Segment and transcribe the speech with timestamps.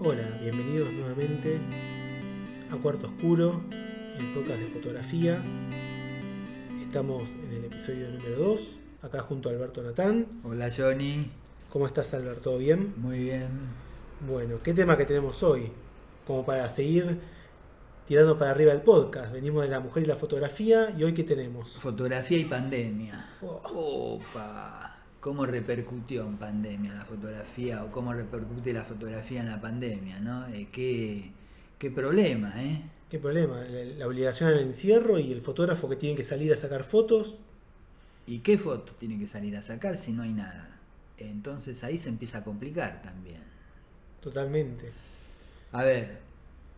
[0.00, 1.58] Hola, bienvenidos nuevamente
[2.70, 3.62] a Cuarto Oscuro,
[4.18, 5.42] el podcast de fotografía.
[6.82, 10.26] Estamos en el episodio número 2, acá junto a Alberto Natán.
[10.44, 11.30] Hola Johnny,
[11.70, 12.42] ¿Cómo estás, Alberto?
[12.42, 12.94] ¿Todo bien?
[12.96, 13.48] muy bien.
[14.26, 15.70] Bueno, ¿qué tema que tenemos hoy?
[16.26, 17.18] Como para seguir
[18.06, 19.32] tirando para arriba el podcast.
[19.32, 21.70] Venimos de la mujer y la fotografía y hoy ¿qué tenemos?
[21.72, 23.30] Fotografía y pandemia.
[23.42, 24.18] Oh.
[24.20, 30.20] Opa, ¿cómo repercutió en pandemia la fotografía o cómo repercute la fotografía en la pandemia?
[30.20, 30.46] ¿no?
[30.48, 31.32] Eh, qué,
[31.78, 32.82] qué problema, ¿eh?
[33.10, 33.62] ¿Qué problema?
[33.62, 37.36] La, la obligación al encierro y el fotógrafo que tiene que salir a sacar fotos.
[38.26, 40.78] ¿Y qué foto tiene que salir a sacar si no hay nada?
[41.16, 43.42] Entonces ahí se empieza a complicar también.
[44.20, 44.92] Totalmente.
[45.72, 46.18] A ver,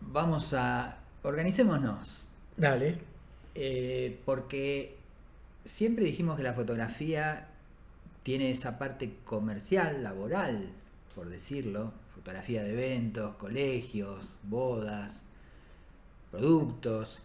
[0.00, 0.98] vamos a...
[1.22, 2.24] Organicémonos.
[2.56, 2.98] Dale.
[3.54, 4.96] Eh, porque
[5.64, 7.48] siempre dijimos que la fotografía
[8.22, 10.70] tiene esa parte comercial, laboral,
[11.14, 15.22] por decirlo, fotografía de eventos, colegios, bodas,
[16.30, 17.22] productos,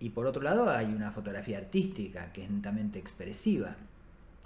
[0.00, 3.76] y por otro lado hay una fotografía artística que es netamente expresiva.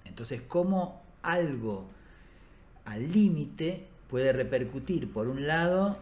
[0.04, 1.88] Entonces, ¿cómo algo
[2.84, 5.98] al límite puede repercutir, por un lado,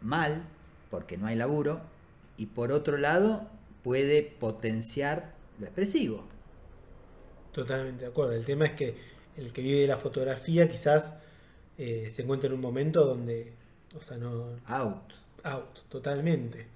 [0.00, 0.42] mal,
[0.90, 1.80] porque no hay laburo,
[2.36, 3.48] y por otro lado,
[3.82, 6.24] puede potenciar lo expresivo?
[7.52, 8.32] Totalmente de acuerdo.
[8.32, 8.94] El tema es que
[9.36, 11.14] el que vive de la fotografía quizás
[11.78, 13.52] eh, se encuentra en un momento donde,
[13.98, 14.56] o sea, no...
[14.66, 15.12] Out.
[15.42, 16.66] Out, totalmente.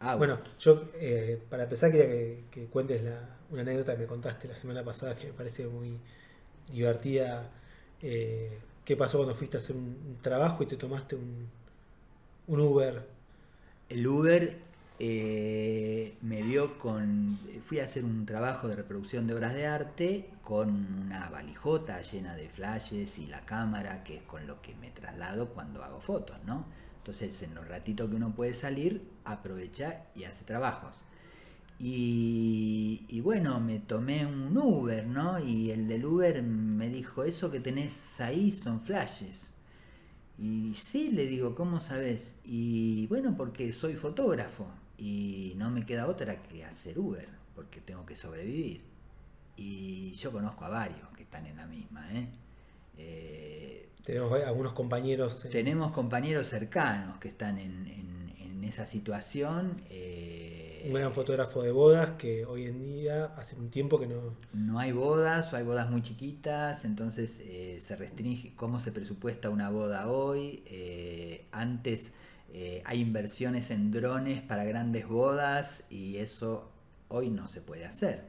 [0.00, 0.18] out.
[0.18, 4.48] Bueno, yo eh, para empezar quería que, que cuentes la, una anécdota que me contaste
[4.48, 5.98] la semana pasada que me parece muy
[6.72, 7.50] divertida.
[8.00, 11.48] Eh, ¿Qué pasó cuando fuiste a hacer un, un trabajo y te tomaste un,
[12.48, 13.02] un Uber?
[13.88, 14.56] El Uber
[14.98, 17.38] eh, me vio con.
[17.66, 20.70] Fui a hacer un trabajo de reproducción de obras de arte con
[21.06, 25.48] una valijota llena de flashes y la cámara, que es con lo que me traslado
[25.48, 26.66] cuando hago fotos, ¿no?
[26.98, 31.04] Entonces, en los ratitos que uno puede salir, aprovecha y hace trabajos.
[31.80, 35.40] Y, y bueno, me tomé un Uber, ¿no?
[35.40, 39.52] Y el del Uber me dijo: Eso que tenés ahí son flashes.
[40.38, 42.34] Y sí, le digo, ¿cómo sabes?
[42.44, 44.66] Y bueno, porque soy fotógrafo
[45.04, 48.82] y no me queda otra que hacer Uber, porque tengo que sobrevivir.
[49.56, 52.28] Y yo conozco a varios que están en la misma, ¿eh?
[52.98, 55.44] Eh, Tenemos algunos compañeros.
[55.44, 59.76] eh, tenemos compañeros cercanos que están en, en- en esa situación.
[59.90, 64.34] eh, un gran fotógrafo de bodas que hoy en día, hace un tiempo que no...
[64.52, 67.40] No hay bodas o hay bodas muy chiquitas, entonces
[67.82, 70.62] se restringe cómo se presupuesta una boda hoy.
[71.52, 72.12] Antes
[72.52, 76.70] eh, hay inversiones en drones para grandes bodas y eso
[77.08, 78.24] hoy no se puede hacer.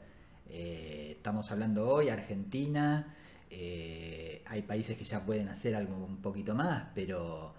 [0.49, 3.15] Eh, estamos hablando hoy, Argentina,
[3.49, 7.53] eh, hay países que ya pueden hacer algo un poquito más, pero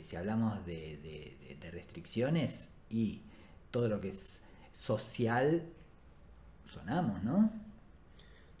[0.00, 3.22] si hablamos de, de- de- de restricciones y
[3.70, 5.62] todo lo que es social,
[6.64, 7.52] sonamos, ¿no?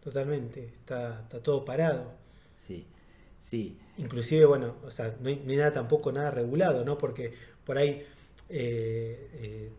[0.02, 2.12] Totalmente, está, está todo parado.
[2.56, 2.86] Sí,
[3.40, 3.76] sí.
[3.98, 6.96] Inclusive, bueno, o sea, no hay, no hay nada tampoco nada regulado, ¿no?
[6.96, 7.34] Porque
[7.64, 8.06] por ahí,
[8.48, 9.70] eh, eh,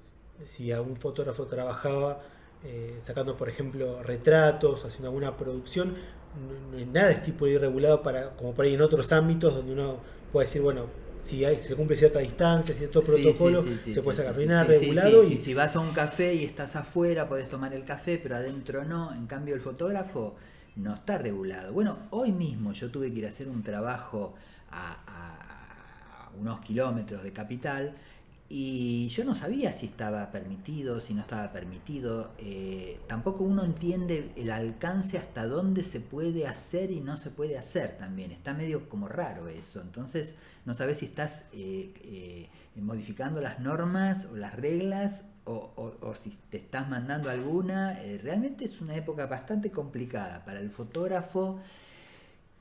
[0.46, 2.22] si algún fotógrafo trabajaba
[2.64, 8.04] eh, sacando, por ejemplo, retratos, haciendo alguna producción, no, no hay nada de tipo irregulado
[8.04, 9.98] para, como por ahí en otros ámbitos donde uno
[10.32, 10.86] puede decir, bueno,
[11.22, 14.38] si hay, si se cumple cierta distancia, cierto sí, protocolo, sí, sí, se puede sacar.
[14.46, 15.40] nada regulado y.
[15.40, 19.14] Si vas a un café y estás afuera, podés tomar el café, pero adentro no.
[19.14, 20.36] En cambio, el fotógrafo
[20.76, 21.74] no está regulado.
[21.74, 24.36] Bueno, hoy mismo yo tuve que ir a hacer un trabajo
[24.72, 27.94] a, unos kilómetros de capital
[28.48, 32.32] y yo no sabía si estaba permitido, si no estaba permitido.
[32.38, 37.58] Eh, tampoco uno entiende el alcance hasta dónde se puede hacer y no se puede
[37.58, 38.32] hacer también.
[38.32, 39.82] Está medio como raro eso.
[39.82, 46.30] Entonces no sabes si estás eh, eh, modificando las normas o las reglas o, si
[46.50, 48.02] te estás mandando alguna.
[48.02, 51.60] Eh, realmente es una época bastante complicada para el fotógrafo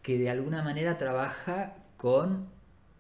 [0.03, 2.49] que de alguna manera trabaja con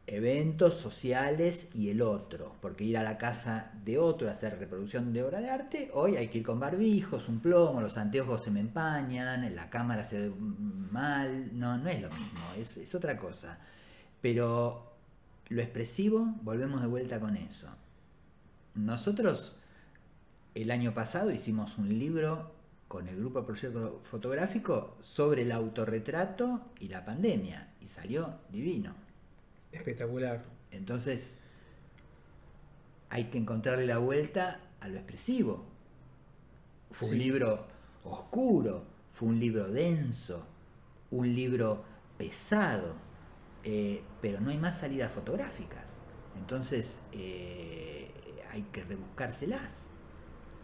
[0.06, 5.12] eventos sociales y el otro, porque ir a la casa de otro a hacer reproducción
[5.12, 8.50] de obra de arte, hoy hay que ir con barbijos, un plomo, los anteojos se
[8.50, 10.34] me empañan, la cámara se ve
[10.90, 13.58] mal, no, no es lo mismo, es, es otra cosa.
[14.20, 14.92] Pero
[15.48, 17.68] lo expresivo, volvemos de vuelta con eso.
[18.74, 19.59] Nosotros
[20.54, 22.52] el año pasado hicimos un libro
[22.88, 28.94] con el grupo Proyecto Fotográfico sobre el autorretrato y la pandemia y salió divino.
[29.70, 30.44] espectacular.
[30.72, 31.34] Entonces
[33.10, 35.64] hay que encontrarle la vuelta a lo expresivo.
[36.90, 37.66] Fue un libro
[38.02, 40.44] oscuro, fue un libro denso,
[41.12, 41.84] un libro
[42.18, 42.94] pesado,
[43.62, 45.96] eh, pero no hay más salidas fotográficas.
[46.36, 48.10] Entonces eh,
[48.50, 49.89] hay que rebuscárselas.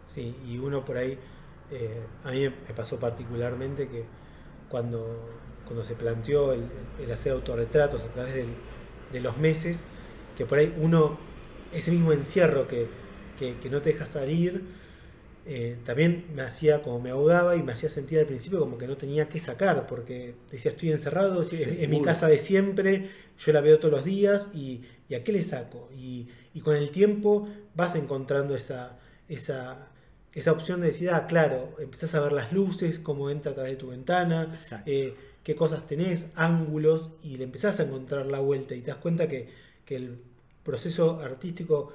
[0.07, 1.19] Sí, y uno por ahí,
[1.71, 4.05] eh, a mí me pasó particularmente que
[4.69, 5.29] cuando,
[5.65, 8.33] cuando se planteó el, hacer autorretratos a través
[9.11, 9.83] de los meses,
[10.35, 11.19] que por ahí uno,
[11.71, 12.87] ese mismo encierro que,
[13.37, 14.63] que no te deja salir,
[15.49, 18.85] eh, también me hacía como me ahogaba y me hacía sentir al principio como que
[18.85, 23.07] no tenía que sacar, porque decía estoy encerrado, es, mi casa de siempre,
[23.39, 24.81] yo la veo todos los días y,
[25.15, 25.89] ¿a qué le saco?
[25.97, 26.27] Y,
[26.65, 28.97] con el tiempo vas encontrando esa,
[29.29, 29.87] esa,
[30.33, 33.73] esa opción de decir, ah, claro, empezás a ver las luces, cómo entra a través
[33.73, 38.75] de tu ventana, eh, qué cosas tenés, ángulos, y le empezás a encontrar la vuelta
[38.75, 39.49] y te das cuenta que,
[39.85, 40.19] que el
[40.63, 41.93] proceso artístico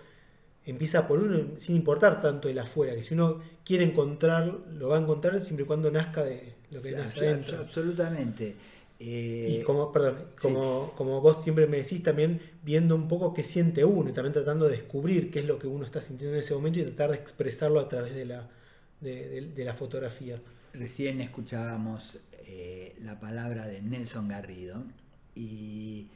[0.65, 4.97] empieza por uno sin importar tanto el afuera, que si uno quiere encontrar, lo va
[4.97, 7.59] a encontrar siempre y cuando nazca de lo que nace adentro.
[7.59, 8.55] Absolutamente.
[9.05, 13.85] Eh, como, perdón, como, como vos siempre me decís, también viendo un poco qué siente
[13.85, 16.55] uno y también tratando de descubrir qué es lo que uno está sintiendo en ese
[16.55, 18.49] momento y tratar de expresarlo a través de la,
[19.01, 20.41] de, la fotografía.
[20.73, 24.85] Recién escuchábamos eh, la palabra de Nelson Garrido
[25.35, 26.07] y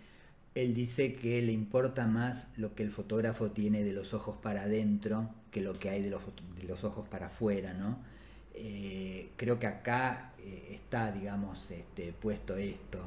[0.54, 4.62] él dice que le importa más lo que el fotógrafo tiene de los ojos para
[4.62, 6.22] adentro que lo que hay de los,
[6.56, 7.98] de los ojos para afuera, ¿no?
[8.58, 12.98] Eh, creo que acá eh, está, digamos, este, puesto esto.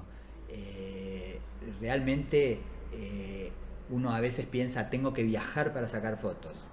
[0.48, 1.40] Eh,
[1.82, 2.60] realmente
[3.90, 6.68] uno a veces piensa, tengo que viajar para sacar fotos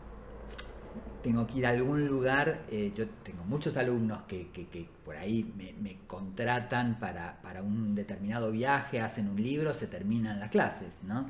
[1.22, 2.60] tengo que ir a algún lugar,
[2.94, 9.42] yo tengo muchos alumnos que, por ahí me, contratan para, un determinado viaje, hacen un
[9.42, 11.28] libro, se terminan las clases, ¿no?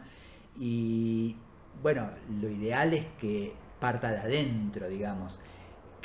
[0.58, 1.36] Y
[1.82, 2.10] bueno,
[2.42, 5.40] lo ideal es que parta de adentro, digamos.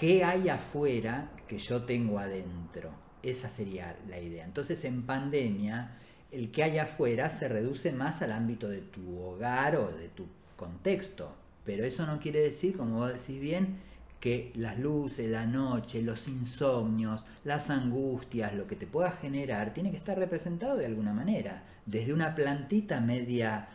[0.02, 2.90] ¿Qué hay afuera que yo tengo adentro?
[3.24, 4.44] Esa sería la idea.
[4.44, 5.92] Entonces en pandemia,
[6.32, 10.26] el que hay afuera se reduce más al ámbito de tu hogar o de tu
[10.58, 13.78] contexto pero eso no quiere decir, como vos decís bien,
[14.20, 19.92] que las luces, la noche, los insomnios, las angustias, lo que te pueda generar, tiene
[19.92, 21.64] que estar representado de alguna manera.
[21.86, 23.68] Desde una plantita media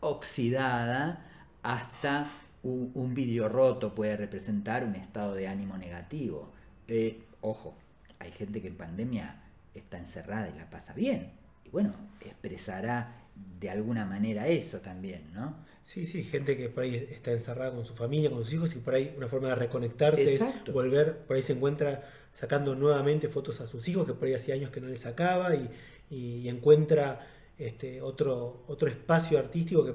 [0.00, 1.26] oxidada
[1.62, 2.26] hasta
[2.62, 6.52] un, vidrio roto puede representar un estado de ánimo negativo.
[6.88, 7.74] Eh, ojo,
[8.18, 9.42] hay gente que en pandemia
[9.74, 11.32] está encerrada y la pasa bien.
[11.64, 13.20] Y bueno, expresará
[13.60, 15.56] de alguna manera eso también, ¿no?
[15.82, 18.78] Sí, sí, gente que por ahí está encerrada con su familia, con sus hijos y
[18.78, 23.60] por ahí una forma de reconectarse es volver, por ahí se encuentra sacando nuevamente fotos
[23.60, 27.26] a sus hijos que por ahí hacía años que no les sacaba y, encuentra
[27.58, 29.86] este, otro, otro espacio artístico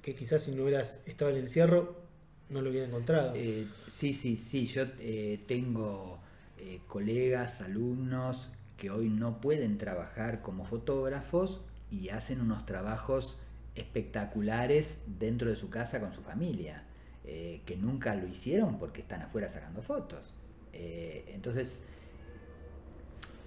[0.00, 2.05] que, quizás si no hubiera estado en el encierro
[2.48, 3.32] no lo hubiera encontrado.
[3.34, 6.18] Eh, sí, sí, sí, yo eh, tengo
[6.58, 13.38] eh, colegas, alumnos que hoy no pueden trabajar como fotógrafos y hacen unos trabajos
[13.74, 16.82] espectaculares dentro de su casa con su familia,
[17.24, 20.34] que nunca lo hicieron porque están afuera sacando fotos.
[20.72, 21.82] Entonces,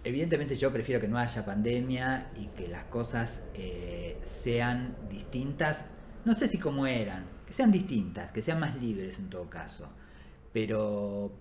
[0.04, 3.42] evidentemente yo prefiero que no haya pandemia y que las cosas
[4.24, 5.86] sean distintas,
[6.26, 9.90] no sé si como eran, que sean distintas, que sean más libres en todo caso,
[10.54, 11.32] pero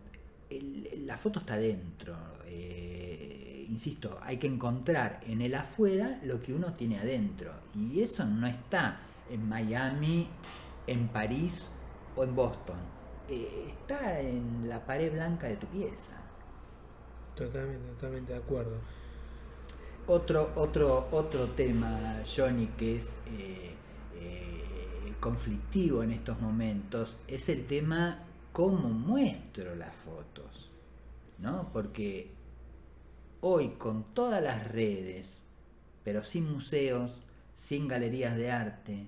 [1.06, 2.16] la foto está dentro
[3.68, 7.52] insisto, hay que encontrar en el afuera lo que uno tiene adentro.
[7.74, 9.00] Y eso no está
[9.30, 10.28] en Miami,
[10.86, 11.68] en París
[12.16, 12.76] o en Boston.
[13.28, 16.12] Eh, está en la pared blanca de tu pieza.
[17.36, 18.78] Totalmente, totalmente de acuerdo.
[20.06, 23.74] Otro, otro, otro tema, Johnny, que es eh,
[24.16, 24.57] eh,
[25.20, 30.70] conflictivo en estos momentos, es el tema cómo muestro las fotos.
[31.38, 31.70] ¿no?
[31.72, 32.30] Porque
[33.40, 35.44] hoy con todas las redes,
[36.04, 37.22] pero sin museos,
[37.54, 39.06] sin galerías de arte,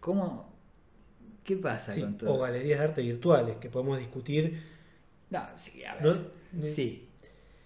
[0.00, 0.52] ¿cómo,
[1.44, 2.34] ¿qué pasa con todo?
[2.34, 4.62] O galerías de arte virtuales, que podemos discutir.
[5.30, 6.32] No, sí, a ver,
[6.64, 7.08] sí,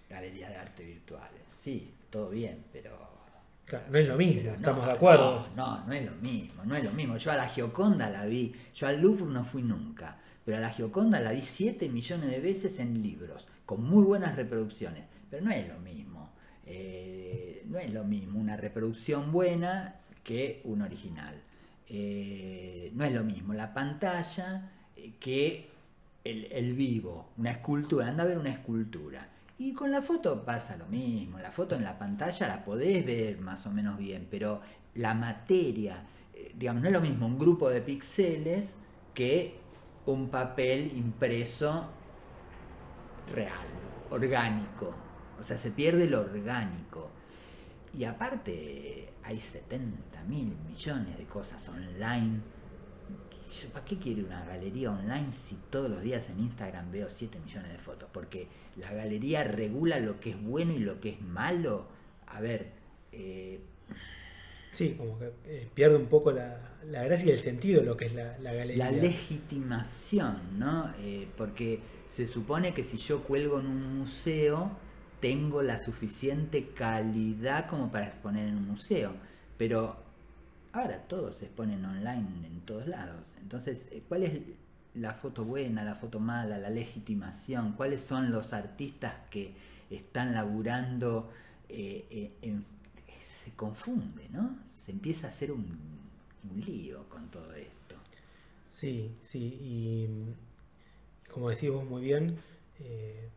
[0.09, 3.12] galerías de arte virtuales, sí, todo bien, pero...
[3.71, 5.47] no es lo mismo, estamos de acuerdo.
[5.55, 7.17] No, no, no es lo mismo, no es lo mismo.
[7.17, 10.69] Yo a la Gioconda la vi, yo al Louvre no fui nunca, pero a la
[10.69, 15.05] Gioconda la vi 7 millones de veces en libros, con muy buenas reproducciones.
[15.29, 16.31] Pero no es lo mismo.
[16.65, 21.41] Eh, no es lo mismo una reproducción buena que un original.
[21.87, 25.69] Eh, no es lo mismo la pantalla eh, que
[26.23, 28.07] el, vivo, una escultura.
[28.07, 29.27] Anda a ver una escultura.
[29.63, 31.39] Y con la foto pasa lo mismo.
[31.39, 34.59] La foto en la pantalla la podés ver más o menos bien, pero
[34.95, 36.03] la materia,
[36.53, 38.75] digamos, no es lo mismo un grupo de píxeles
[39.13, 39.57] que
[40.05, 41.87] un papel impreso
[43.33, 43.65] real,
[44.09, 44.93] orgánico.
[45.39, 47.09] O sea, se pierde lo orgánico.
[47.97, 52.41] Y aparte, hay 70 mil millones de cosas online
[53.71, 57.71] ¿Para qué quiere una galería online si todos los días en Instagram veo 7 millones
[57.71, 58.09] de fotos?
[58.11, 61.87] Porque la galería regula lo que es bueno y lo que es malo.
[62.25, 62.71] A ver,
[63.11, 63.61] eh,
[64.73, 68.05] Sí, como que eh, pierde un poco la, gracia y el sentido de lo que
[68.07, 68.85] es la, galería.
[68.85, 70.91] La legitimación, ¿no?
[70.99, 74.71] Eh, porque se supone que si yo cuelgo en un museo,
[75.19, 79.13] tengo la suficiente calidad como para exponer en un museo.
[79.59, 80.02] Pero
[80.73, 83.35] ahora todos se exponen online en todos lados.
[83.41, 84.41] Entonces, eh, ¿cuál es
[84.93, 87.73] la foto buena, la foto mala, la legitimación?
[87.73, 89.55] ¿Cuáles son los artistas que
[89.89, 91.31] están laburando
[91.69, 92.65] en
[93.43, 94.57] se confunde, ¿no?
[94.71, 95.93] Se empieza a hacer un,
[96.65, 97.95] lío con todo esto.
[98.69, 100.07] Sí, sí, y
[101.31, 102.37] como decís vos muy bien,
[102.79, 103.29] eh,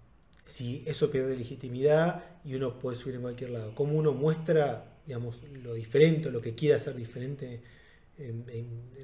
[0.46, 5.42] si eso pierde legitimidad y uno puede subir en cualquier lado, ¿cómo uno muestra, digamos,
[5.62, 7.60] lo diferente, lo que quiere hacer diferente
[8.16, 8.46] en,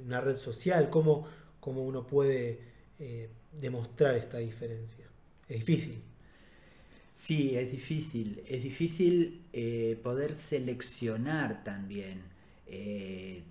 [0.07, 0.89] una red social?
[0.89, 1.27] ¿Cómo,
[1.65, 2.61] uno puede
[2.99, 3.29] eh,
[3.61, 5.05] demostrar esta diferencia?
[5.49, 6.01] Es difícil.
[7.13, 8.43] Sí, es difícil.
[8.47, 12.23] Es difícil eh, poder seleccionar también
[12.67, 13.43] eh,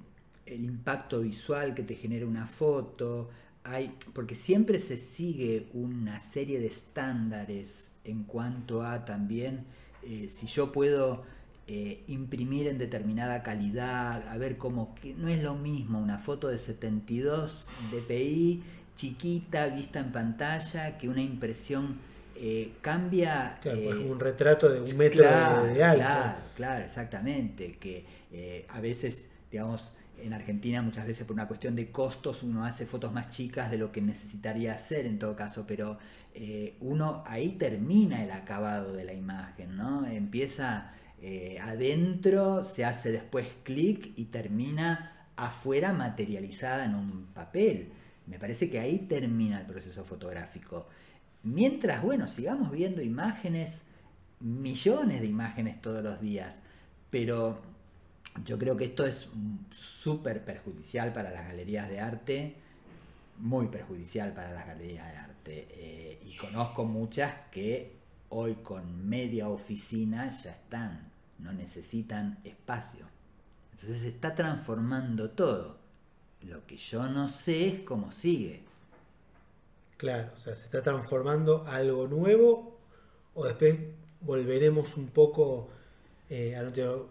[0.45, 3.29] el impacto visual que te genera una foto.
[3.63, 9.65] Hay, porque siempre se sigue una serie de estándares en cuanto a también
[10.03, 11.23] eh, si yo puedo
[12.07, 16.57] imprimir en determinada calidad, a ver cómo que no es lo mismo una foto de
[16.57, 18.61] 72 dpi
[19.01, 21.97] chiquita vista en pantalla que una impresión
[22.35, 23.59] eh, cambia...
[23.63, 26.03] Eh, un retrato de un metro de, alto.
[26.03, 27.77] Claro, claro, exactamente.
[27.79, 32.65] Que eh, a veces, digamos, en Argentina muchas veces por una cuestión de costos uno
[32.65, 35.97] hace fotos más chicas de lo que necesitaría hacer en todo caso, pero
[36.79, 40.05] uno ahí termina el acabado de la imagen, ¿no?
[40.05, 40.93] Empieza
[41.61, 47.91] adentro, se hace después clic y termina afuera materializada en un papel.
[48.27, 50.87] Me parece que ahí termina el proceso fotográfico.
[51.43, 53.81] Mientras, bueno, sigamos viendo imágenes,
[54.39, 56.59] millones de imágenes todos los días,
[57.09, 57.61] pero
[58.45, 59.29] yo creo que esto es
[59.71, 62.55] súper perjudicial para las galerías de arte,
[63.37, 65.67] muy perjudicial para las galerías de arte.
[65.71, 67.95] Eh, y conozco muchas que
[68.29, 73.05] hoy con media oficina ya están, no necesitan espacio.
[73.71, 75.77] Entonces se está transformando todo.
[76.43, 78.63] Lo que yo no sé es cómo sigue.
[79.97, 82.79] Claro, o sea, se está transformando algo nuevo
[83.35, 83.77] o después
[84.21, 85.69] volveremos un poco
[86.29, 86.63] eh, a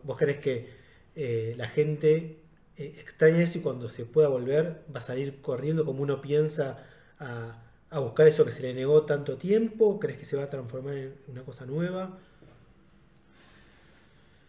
[0.03, 0.80] ¿Vos crees que
[1.23, 2.39] eh, la gente
[2.79, 6.79] eh, extraña eso y cuando se pueda volver va a salir corriendo como uno piensa
[7.19, 7.63] a,
[8.01, 10.01] buscar eso que se le negó tanto tiempo?
[10.01, 12.19] ¿Crees que se va a transformar en una cosa nueva?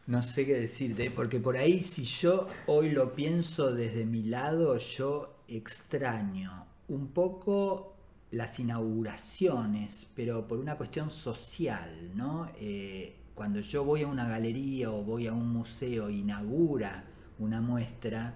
[0.08, 4.78] No sé qué decirte, porque por ahí si yo hoy lo pienso desde mi lado,
[4.78, 7.98] yo extraño un poco
[8.32, 12.50] las inauguraciones, pero por una cuestión social, ¿no?
[12.62, 17.05] Eh, cuando yo voy a una galería o voy a un museo e inaugura
[17.39, 18.36] una muestra,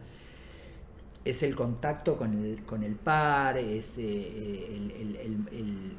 [1.24, 4.76] es el contacto con el, con el par, es eh,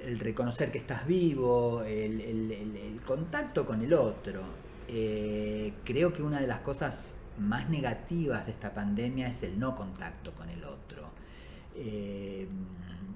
[0.02, 4.42] el, reconocer que estás vivo, el, contacto con el otro.
[4.88, 9.76] Eh, creo que una de las cosas más negativas de esta pandemia es el no
[9.76, 11.10] contacto con el otro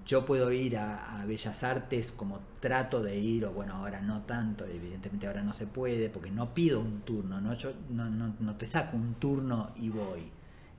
[0.07, 4.65] yo puedo ir a, Bellas Artes como trato de ir, o bueno, ahora no tanto,
[4.65, 7.55] evidentemente ahora no se puede, porque no pido un turno, ¿no?
[7.55, 10.31] Yo no, te saco un turno y voy.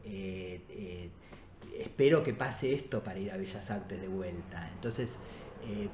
[0.04, 1.10] Eh, eh,
[1.80, 4.70] espero que pase esto para ir a Bellas Artes de vuelta.
[4.74, 5.18] Entonces,
[5.63, 5.90] eh,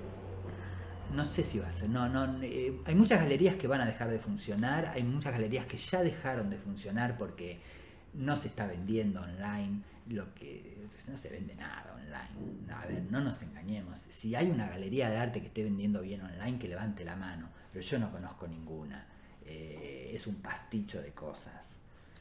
[1.13, 1.89] no sé si va a ser.
[1.89, 5.77] No, no, hay muchas galerías que van a dejar de funcionar, hay muchas galerías que
[5.77, 7.59] ya dejaron de funcionar porque
[8.13, 12.73] no se está vendiendo online, lo que no se vende nada online.
[12.73, 14.07] A ver, no nos engañemos.
[14.09, 17.49] Si hay una galería de arte que esté vendiendo bien online, que levante la mano,
[17.71, 19.07] pero yo no conozco ninguna.
[19.45, 21.75] Eh, es un pasticho de cosas.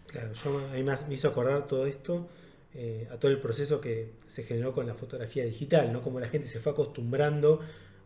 [0.06, 0.60] Claro, yo
[1.08, 2.28] me hizo acordar todo esto
[2.74, 6.02] eh, a todo el proceso que se generó con la fotografía digital, ¿no?
[6.02, 7.60] Como la gente se fue acostumbrando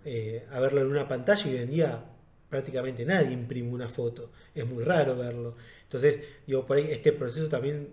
[0.05, 2.05] eh, a verlo en una pantalla y hoy en día
[2.49, 4.33] prácticamente nadie imprime una foto.
[4.55, 5.57] Es muy raro verlo.
[5.83, 7.91] Entonces, digo, por ahí este proceso también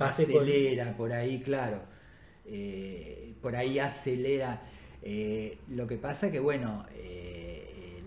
[0.00, 1.82] eh, acelera por ahí, claro.
[2.46, 4.62] Eh, por ahí acelera.
[5.02, 6.86] Eh, lo que pasa que, bueno,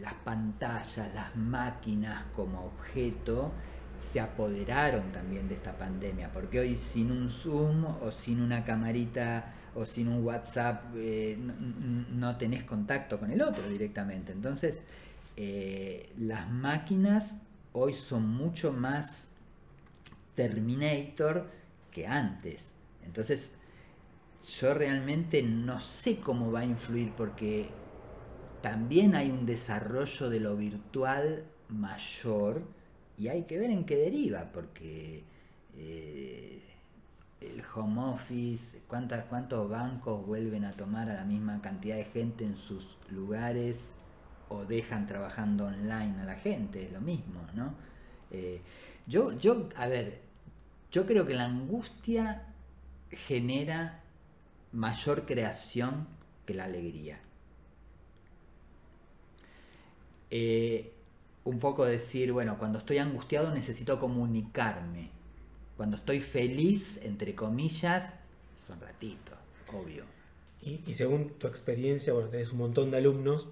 [0.01, 3.53] las pantallas, las máquinas como objeto
[3.97, 9.53] se apoderaron también de esta pandemia, porque hoy sin un Zoom o sin una camarita
[9.75, 14.33] o sin un WhatsApp no, tenés contacto con el otro directamente.
[14.33, 14.83] Entonces,
[16.17, 17.35] las máquinas
[17.71, 19.29] hoy son mucho más
[20.35, 21.49] Terminator
[21.93, 22.73] que antes.
[23.05, 23.51] Entonces,
[24.59, 27.69] yo realmente no sé cómo va a influir porque
[28.61, 32.63] también hay un desarrollo de lo virtual mayor
[33.17, 35.23] y hay que ver en qué deriva, porque
[35.75, 36.61] eh,
[37.41, 42.45] el home office, ¿cuántas, cuántos bancos vuelven a tomar a la misma cantidad de gente
[42.45, 43.93] en sus lugares
[44.49, 47.73] o dejan trabajando online a la gente, es lo mismo, ¿no?
[48.31, 48.61] Eh,
[49.07, 50.21] yo, yo, a ver,
[50.93, 52.45] yo creo que la angustia
[53.09, 54.03] genera
[54.71, 56.07] mayor creación
[56.45, 57.19] que la alegría.
[60.29, 60.93] Eh,
[61.45, 65.09] un poco decir, bueno, cuando estoy angustiado necesito comunicarme.
[65.77, 68.13] Cuando estoy feliz, entre comillas,
[68.53, 69.37] son ratitos,
[69.73, 70.05] obvio.
[70.61, 73.49] Y, según tu experiencia, bueno, tenés un montón de alumnos,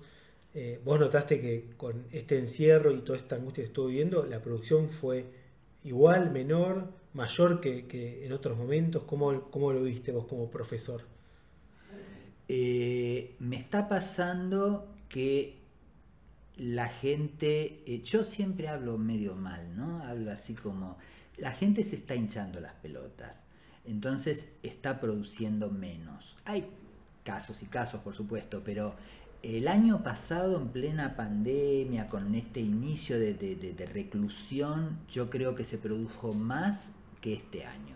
[0.53, 4.41] eh, vos notaste que con este encierro y toda esta angustia que estuvo viviendo, la
[4.41, 5.25] producción fue
[5.83, 9.03] igual, menor, mayor que, en otros momentos.
[9.03, 11.03] ¿Cómo, ¿Cómo, lo viste vos como profesor?
[12.47, 15.59] Eh, me está pasando que
[16.57, 20.03] la gente, eh, yo siempre hablo medio mal, ¿no?
[20.03, 20.97] Hablo así como,
[21.37, 23.45] la gente se está hinchando las pelotas,
[23.85, 26.37] entonces está produciendo menos.
[26.45, 26.67] Hay
[27.23, 28.95] casos y casos, por supuesto, pero
[29.43, 35.79] el año pasado, en plena pandemia, con este inicio de, reclusión, yo creo que se
[35.79, 36.91] produjo más
[37.21, 37.95] que este año.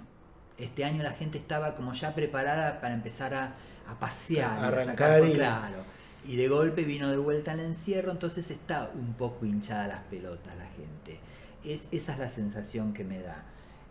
[0.58, 3.55] Este año la gente estaba como ya preparada para empezar a,
[4.00, 5.34] pasear, a, arrancar y...
[5.34, 5.96] claro
[6.27, 10.55] y de golpe vino de vuelta al encierro, entonces está un poco hinchada las pelotas
[10.58, 11.20] la gente.
[11.63, 13.44] Es, esa es la sensación que me da.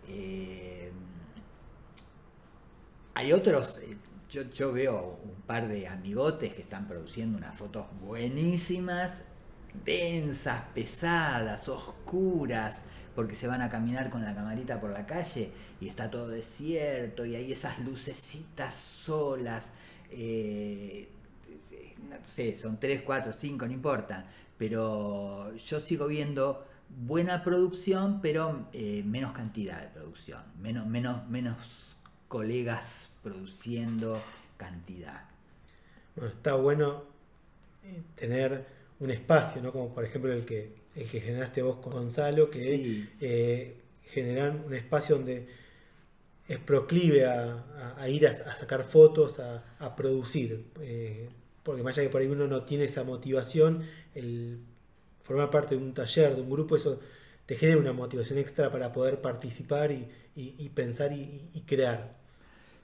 [0.08, 0.90] Eh,
[3.14, 3.96] hay otros, eh,
[4.28, 9.22] yo, yo, veo un par de amigotes que están produciendo unas fotos buenísimas,
[9.84, 12.82] densas, pesadas, oscuras,
[13.14, 17.24] porque se van a caminar con la camarita por la calle y está todo desierto
[17.24, 19.72] y hay esas lucecitas solas.
[20.10, 21.08] Eh,
[22.08, 24.26] no sé, son 3, 4, 5, no importa,
[24.58, 31.96] pero yo sigo viendo buena producción, pero eh, menos cantidad de producción, menos, menos, menos
[32.28, 34.20] colegas produciendo
[34.56, 35.24] cantidad.
[36.14, 37.04] Bueno, está bueno
[37.84, 38.66] eh, tener
[39.00, 39.72] un espacio, ¿no?
[39.72, 44.74] Como por ejemplo el que, el que generaste vos con Gonzalo, que eh, generan un
[44.74, 45.46] espacio donde
[46.46, 50.64] es proclive a, ir a, sacar fotos, a, producir
[51.64, 53.82] porque más allá que por ahí uno no tiene esa motivación,
[54.14, 54.60] el
[55.22, 57.00] formar parte de un taller, de un grupo, eso
[57.46, 62.12] te genera una motivación extra para poder participar y, pensar y, crear.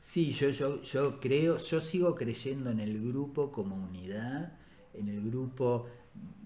[0.01, 4.55] Sí, yo, yo, yo creo, yo sigo creyendo en el grupo como unidad,
[4.95, 5.87] en el grupo,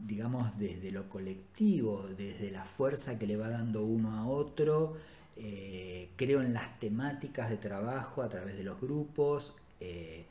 [0.04, 4.96] digamos, desde lo colectivo, desde la fuerza que le va dando uno a otro.
[5.36, 9.56] Eh, creo en las temáticas de trabajo a través de los grupos.
[9.80, 10.26] Eh,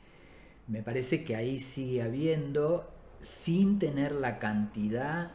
[0.68, 5.32] me parece que ahí sigue habiendo, sin tener la cantidad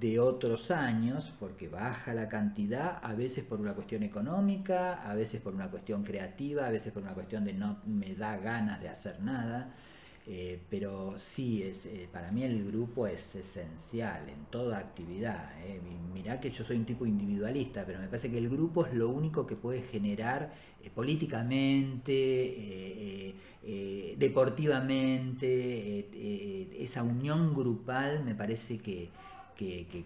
[0.00, 5.40] de otros años, porque baja la cantidad, a veces por una cuestión económica, a veces
[5.40, 8.88] por una cuestión creativa, a veces por una cuestión de no me da ganas de
[8.88, 9.74] hacer nada.
[10.30, 15.52] Eh, pero sí, es, eh, para mí el grupo es esencial en toda actividad.
[15.64, 15.80] Eh.
[16.12, 19.08] Mirá que yo soy un tipo individualista, pero me parece que el grupo es lo
[19.08, 20.52] único que puede generar
[20.94, 23.34] políticamente,
[24.18, 26.08] deportivamente,
[26.82, 29.10] esa unión grupal me parece que,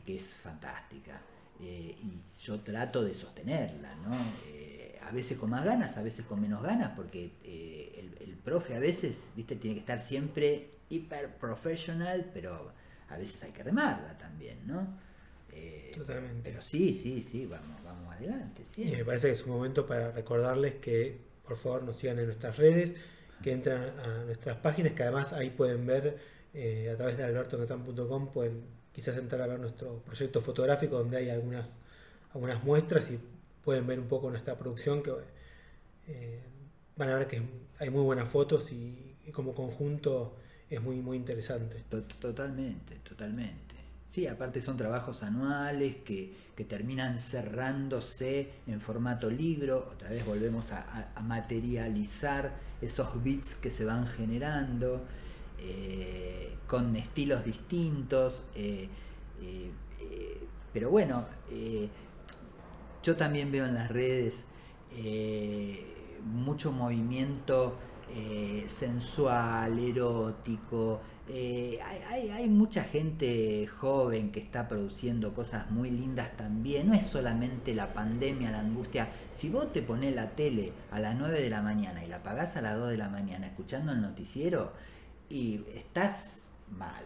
[0.06, 1.20] es fantástica.
[1.60, 4.12] y yo trato de sostenerla, ¿no?
[5.06, 7.30] a veces con más ganas, a veces con menos ganas, porque
[8.44, 12.72] profe a veces, viste, tiene que estar siempre hiper profesional, pero
[13.08, 14.98] a veces hay que remarla también, ¿no?
[15.52, 16.50] Eh, Totalmente.
[16.50, 18.62] Pero sí, sí, sí, vamos, vamos adelante.
[18.76, 22.26] Y me parece que es un momento para recordarles que por favor nos sigan en
[22.26, 22.94] nuestras redes,
[23.42, 26.18] que entran a nuestras páginas, que además ahí pueden ver
[26.54, 31.30] eh, a través de albertonatán.com, pueden quizás entrar a ver nuestro proyecto fotográfico donde hay
[31.30, 31.78] algunas,
[32.32, 33.18] algunas muestras y
[33.64, 35.12] pueden ver un poco nuestra producción que
[36.08, 36.40] eh,
[37.02, 37.42] van a ver que
[37.80, 40.36] hay muy buenas fotos y, como conjunto
[40.70, 41.82] es muy, muy interesante.
[42.20, 43.74] Totalmente, totalmente.
[44.06, 51.12] Sí, aparte son trabajos anuales que, terminan cerrándose en formato libro, otra vez volvemos a,
[51.24, 55.04] materializar esos bits que se van generando
[55.58, 58.88] eh, con estilos distintos, eh,
[59.40, 59.72] eh,
[60.72, 61.26] pero bueno,
[63.02, 64.44] yo también veo en las redes
[66.24, 67.76] mucho movimiento
[68.14, 71.00] eh, sensual, erótico.
[71.28, 76.88] Eh, hay, hay, mucha gente joven que está produciendo cosas muy lindas también.
[76.88, 79.08] No es solamente la pandemia, la angustia.
[79.30, 82.56] Si vos te pones la tele a las 9 de la mañana y la apagás
[82.56, 84.72] a las 2 de la mañana escuchando el noticiero
[85.30, 87.04] y estás mal.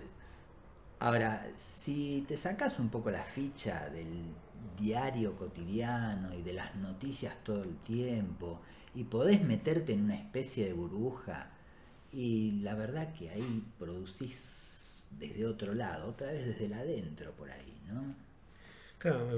[0.98, 4.24] Ahora, si te sacas un poco la ficha del
[4.76, 8.60] diario cotidiano y de las noticias todo el tiempo
[8.96, 11.50] y podés meterte en una especie de burbuja
[12.12, 17.50] y la verdad que ahí producís desde otro lado, otra vez desde el adentro por
[17.50, 18.14] ahí, ¿no?
[18.96, 19.28] Claro,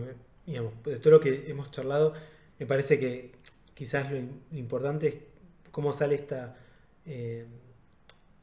[0.47, 2.15] digamos, de todo lo que hemos charlado,
[2.59, 3.33] me parece que
[3.75, 4.19] quizás lo,
[4.57, 5.15] importante es
[5.73, 6.57] cómo sale esta,
[7.05, 7.45] eh,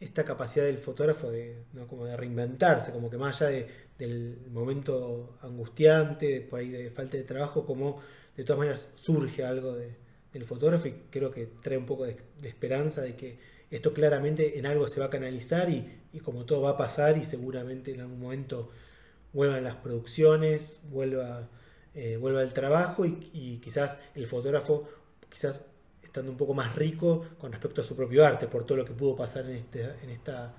[0.01, 1.88] esta capacidad del fotógrafo de, ¿no?
[1.88, 3.65] como de reinventarse, como que más allá
[3.97, 8.01] del momento angustiante, por ahí de falta de trabajo, como
[8.36, 10.05] de todas maneras surge algo de,
[10.36, 13.39] el fotógrafo y creo que trae un poco de, esperanza de que
[13.71, 17.24] esto claramente en algo se va a canalizar y, como todo va a pasar y
[17.24, 18.69] seguramente en algún momento
[19.34, 21.50] vuelvan las producciones, vuelva,
[21.93, 24.88] eh, vuelva el trabajo y, quizás el fotógrafo,
[25.30, 25.62] quizás
[26.04, 28.93] estando un poco más rico con respecto a su propio arte, por todo lo que
[28.93, 30.54] pudo pasar en este, en esta,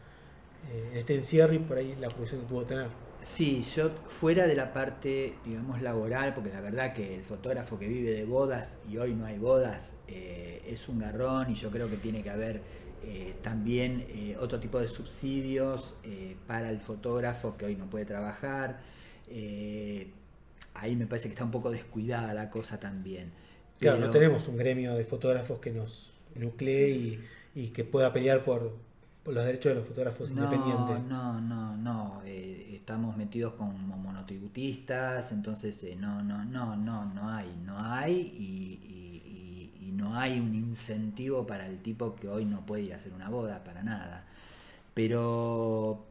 [0.71, 3.06] eh, en este encierro y por ahí la producción que pudo tener.
[3.21, 7.89] Sí, yo fuera de la parte, digamos, laboral, porque la verdad que el fotógrafo que
[7.89, 11.91] vive de bodas y hoy no hay bodas eh, es un garrón y yo creo
[11.91, 12.61] que tiene que haber
[13.05, 15.97] eh, también eh, otro tipo de subsidios
[16.47, 18.81] para el fotógrafo que hoy no puede trabajar.
[20.75, 23.33] ahí me parece que está un poco descuidada la cosa también.
[23.81, 27.21] Claro, no tenemos un gremio de fotógrafos que nos nuclee
[27.55, 28.77] y que pueda pelear por,
[29.35, 31.07] los derechos de los fotógrafos independientes.
[31.07, 37.31] No, no, no, eh, estamos metidos como monotributistas, entonces eh, no, no, no, no, no
[37.31, 38.93] hay, no hay y,
[39.93, 43.31] no hay un incentivo para el tipo que hoy no puede ir a hacer una
[43.31, 44.27] boda, para nada.
[44.93, 46.05] Pero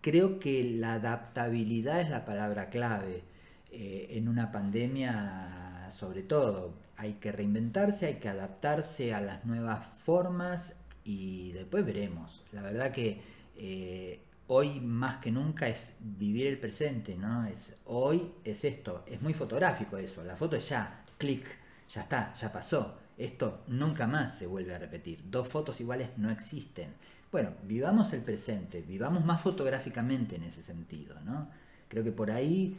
[0.00, 3.24] creo que la adaptabilidad es la palabra clave
[3.70, 6.74] eh, en una pandemia sobre todo.
[6.96, 10.74] Hay que reinventarse, hay que adaptarse a las nuevas formas
[11.06, 12.42] y después veremos.
[12.52, 13.20] La verdad que
[13.56, 17.46] eh, hoy más que nunca es vivir el presente, ¿no?
[17.46, 21.46] Es, hoy es esto, es muy fotográfico eso, la foto es ya, clic,
[21.88, 22.98] ya está, ya pasó.
[23.16, 25.22] Esto nunca más se vuelve a repetir.
[25.30, 26.92] Dos fotos iguales no existen.
[27.32, 31.48] Bueno, vivamos el presente, vivamos más fotográficamente en ese sentido, ¿no?
[31.88, 32.76] Creo que por ahí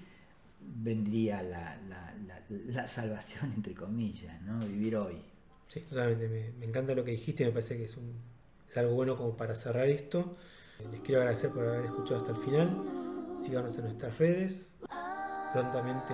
[0.59, 1.77] vendría la,
[2.67, 4.59] la salvación, entre comillas, ¿no?
[4.59, 5.36] Vivir hoy.
[5.67, 6.53] Sí, totalmente.
[6.57, 8.13] Me, encanta lo que dijiste, me parece que es, un,
[8.69, 10.35] es algo bueno como para cerrar esto.
[10.91, 12.69] Les quiero agradecer por haber escuchado hasta el final.
[13.43, 14.75] Síganos en nuestras redes.
[15.53, 16.13] Prontamente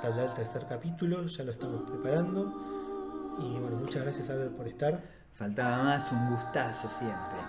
[0.00, 3.36] saldrá el tercer capítulo, ya lo estamos preparando.
[3.38, 5.02] Y bueno, muchas gracias Albert por estar.
[5.34, 7.40] Faltaba más, un gustazo siempre.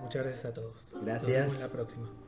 [0.00, 0.90] muchas gracias a todos.
[1.02, 1.44] Gracias.
[1.44, 2.27] Nos vemos la próxima.